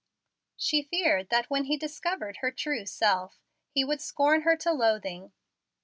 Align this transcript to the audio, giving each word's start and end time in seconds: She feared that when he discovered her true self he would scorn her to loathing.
She 0.57 0.81
feared 0.81 1.29
that 1.29 1.47
when 1.51 1.65
he 1.65 1.77
discovered 1.77 2.37
her 2.37 2.49
true 2.49 2.87
self 2.87 3.39
he 3.69 3.83
would 3.85 4.01
scorn 4.01 4.41
her 4.41 4.57
to 4.57 4.71
loathing. 4.71 5.31